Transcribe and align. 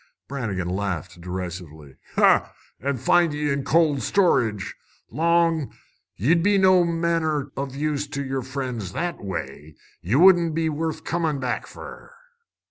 Brannigan 0.27 0.67
laughed 0.67 1.21
derisively. 1.21 1.97
"An' 2.17 2.97
find 2.97 3.33
ye 3.35 3.51
in 3.51 3.63
cold 3.63 4.01
storage, 4.01 4.73
Long! 5.11 5.75
Ye'd 6.15 6.41
be 6.41 6.57
no 6.57 6.83
manner 6.83 7.51
o' 7.55 7.67
use 7.67 8.07
to 8.07 8.23
yer 8.25 8.41
friends 8.41 8.93
that 8.93 9.23
way. 9.23 9.75
Ye 10.01 10.15
wouldn't 10.15 10.55
be 10.55 10.69
worth 10.69 11.03
comin' 11.03 11.39
back 11.39 11.67
fer." 11.67 12.15